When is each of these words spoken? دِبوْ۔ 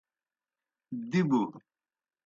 دِبوْ۔ 1.11 1.41